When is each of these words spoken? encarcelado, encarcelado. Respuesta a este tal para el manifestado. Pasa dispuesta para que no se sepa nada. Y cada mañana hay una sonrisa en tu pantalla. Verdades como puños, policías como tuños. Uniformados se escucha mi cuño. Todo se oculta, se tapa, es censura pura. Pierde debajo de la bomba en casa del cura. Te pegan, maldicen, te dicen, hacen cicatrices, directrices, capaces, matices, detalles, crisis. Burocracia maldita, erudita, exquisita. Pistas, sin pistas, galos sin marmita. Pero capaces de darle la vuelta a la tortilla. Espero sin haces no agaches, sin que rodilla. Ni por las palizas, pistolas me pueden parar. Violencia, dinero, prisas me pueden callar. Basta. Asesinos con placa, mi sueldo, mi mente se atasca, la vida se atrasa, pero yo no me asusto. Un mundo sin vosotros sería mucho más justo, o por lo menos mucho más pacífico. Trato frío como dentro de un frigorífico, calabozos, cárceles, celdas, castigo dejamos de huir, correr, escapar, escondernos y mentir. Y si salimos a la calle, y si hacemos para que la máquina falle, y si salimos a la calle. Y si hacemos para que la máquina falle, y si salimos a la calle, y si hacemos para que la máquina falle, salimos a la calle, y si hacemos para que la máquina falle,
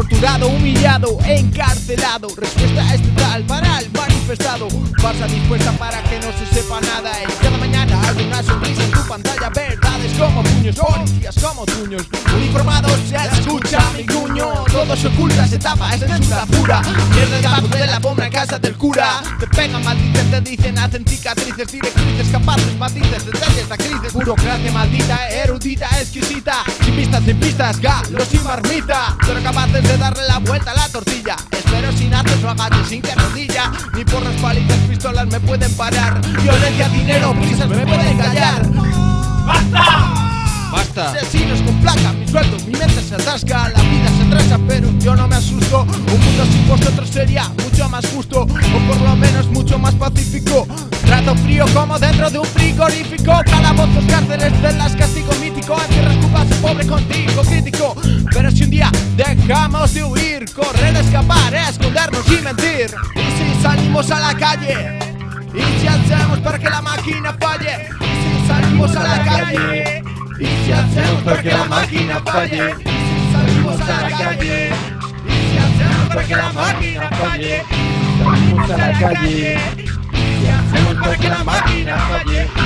encarcelado, 0.00 1.18
encarcelado. 1.24 2.28
Respuesta 2.36 2.82
a 2.82 2.94
este 2.94 3.08
tal 3.10 3.44
para 3.44 3.78
el 3.78 3.90
manifestado. 3.92 4.68
Pasa 5.00 5.26
dispuesta 5.26 5.72
para 5.72 6.02
que 6.02 6.18
no 6.18 6.32
se 6.32 6.46
sepa 6.52 6.80
nada. 6.80 7.12
Y 7.22 7.44
cada 7.44 7.58
mañana 7.58 8.00
hay 8.02 8.24
una 8.26 8.42
sonrisa 8.42 8.82
en 8.82 8.90
tu 8.90 9.06
pantalla. 9.06 9.50
Verdades 9.50 10.12
como 10.18 10.42
puños, 10.42 10.76
policías 10.76 11.36
como 11.40 11.64
tuños. 11.66 12.02
Uniformados 12.34 12.98
se 13.08 13.16
escucha 13.38 13.78
mi 13.96 14.04
cuño. 14.04 14.64
Todo 14.72 14.96
se 14.96 15.06
oculta, 15.06 15.46
se 15.46 15.58
tapa, 15.58 15.94
es 15.94 16.00
censura 16.00 16.46
pura. 16.46 16.82
Pierde 17.12 17.40
debajo 17.40 17.68
de 17.68 17.86
la 17.86 17.98
bomba 18.00 18.26
en 18.26 18.32
casa 18.32 18.58
del 18.58 18.74
cura. 18.76 19.22
Te 19.38 19.46
pegan, 19.46 19.84
maldicen, 19.84 20.30
te 20.30 20.40
dicen, 20.40 20.78
hacen 20.78 21.06
cicatrices, 21.06 21.70
directrices, 21.70 22.28
capaces, 22.32 22.76
matices, 22.78 23.26
detalles, 23.26 23.66
crisis. 23.76 24.12
Burocracia 24.12 24.72
maldita, 24.72 25.28
erudita, 25.28 25.88
exquisita. 26.00 26.64
Pistas, 26.94 27.24
sin 27.24 27.40
pistas, 27.40 27.80
galos 27.80 28.28
sin 28.28 28.44
marmita. 28.44 29.16
Pero 29.26 29.42
capaces 29.42 29.82
de 29.82 29.98
darle 29.98 30.22
la 30.28 30.38
vuelta 30.38 30.70
a 30.70 30.74
la 30.74 30.88
tortilla. 30.88 31.36
Espero 31.50 31.90
sin 31.92 32.14
haces 32.14 32.40
no 32.40 32.50
agaches, 32.50 32.88
sin 32.88 33.02
que 33.02 33.14
rodilla. 33.14 33.72
Ni 33.94 34.04
por 34.04 34.22
las 34.22 34.34
palizas, 34.40 34.78
pistolas 34.88 35.26
me 35.26 35.40
pueden 35.40 35.72
parar. 35.74 36.20
Violencia, 36.42 36.88
dinero, 36.88 37.34
prisas 37.40 37.68
me 37.68 37.86
pueden 37.86 38.16
callar. 38.18 38.62
Basta. 40.72 41.12
Asesinos 41.12 41.60
con 41.62 41.80
placa, 41.80 42.12
mi 42.12 42.26
sueldo, 42.28 42.56
mi 42.66 42.78
mente 42.78 43.00
se 43.00 43.14
atasca, 43.14 43.68
la 43.68 43.80
vida 43.82 44.08
se 44.16 44.22
atrasa, 44.26 44.58
pero 44.66 44.88
yo 44.98 45.14
no 45.14 45.28
me 45.28 45.36
asusto. 45.36 45.82
Un 45.82 46.20
mundo 46.20 46.44
sin 46.50 46.68
vosotros 46.68 47.10
sería 47.10 47.48
mucho 47.62 47.88
más 47.88 48.06
justo, 48.06 48.42
o 48.42 48.46
por 48.46 49.00
lo 49.00 49.16
menos 49.16 49.46
mucho 49.48 49.78
más 49.78 49.94
pacífico. 49.94 50.66
Trato 51.04 51.34
frío 51.36 51.64
como 51.74 51.98
dentro 51.98 52.30
de 52.30 52.38
un 52.38 52.46
frigorífico, 52.46 53.40
calabozos, 53.44 54.04
cárceles, 54.08 54.52
celdas, 54.60 54.96
castigo 54.96 55.33
dejamos 59.16 59.94
de 59.94 60.04
huir, 60.04 60.44
correr, 60.52 60.96
escapar, 60.96 61.54
escondernos 61.54 62.26
y 62.28 62.42
mentir. 62.42 62.94
Y 63.14 63.54
si 63.54 63.62
salimos 63.62 64.10
a 64.10 64.20
la 64.20 64.34
calle, 64.34 64.98
y 65.54 65.80
si 65.80 65.86
hacemos 65.86 66.40
para 66.40 66.58
que 66.58 66.70
la 66.70 66.82
máquina 66.82 67.36
falle, 67.40 67.88
y 68.00 68.40
si 68.40 68.46
salimos 68.46 68.96
a 68.96 69.02
la 69.02 69.24
calle. 69.24 70.02
Y 70.38 70.46
si 70.46 70.72
hacemos 70.72 71.22
para 71.22 71.42
que 71.42 71.50
la 71.50 71.64
máquina 71.64 72.22
falle, 72.24 72.74
y 72.80 72.84
si 72.84 73.32
salimos 73.32 73.80
a 73.80 74.00
la 74.00 74.10
calle, 74.10 74.70
y 75.26 75.30
si 75.30 75.58
hacemos 75.58 76.08
para 76.08 76.24
que 76.24 76.36
la 76.36 76.52
máquina 76.52 77.10
falle, 77.10 77.64
salimos 78.24 78.70
a 78.70 78.76
la 78.76 78.98
calle, 78.98 79.58
y 80.12 80.40
si 80.40 80.48
hacemos 80.48 80.94
para 80.96 81.16
que 81.16 81.28
la 81.28 81.44
máquina 81.44 81.96
falle, 81.98 82.63